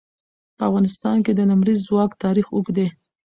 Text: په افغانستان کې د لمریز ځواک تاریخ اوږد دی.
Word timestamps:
په 0.57 0.63
افغانستان 0.69 1.17
کې 1.25 1.31
د 1.35 1.39
لمریز 1.49 1.79
ځواک 1.87 2.11
تاریخ 2.23 2.45
اوږد 2.51 2.73
دی. 2.77 2.87